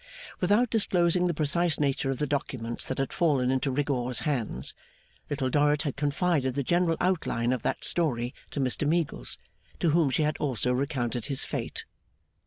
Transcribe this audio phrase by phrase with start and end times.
[0.39, 4.73] Without disclosing the precise nature of the documents that had fallen into Rigaud's hands,
[5.29, 9.37] Little Dorrit had confided the general outline of that story to Mr Meagles,
[9.79, 11.85] to whom she had also recounted his fate.